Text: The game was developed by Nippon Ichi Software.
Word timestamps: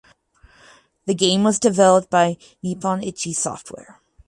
The 1.05 1.13
game 1.13 1.43
was 1.43 1.59
developed 1.59 2.09
by 2.09 2.37
Nippon 2.63 3.03
Ichi 3.03 3.33
Software. 3.33 4.01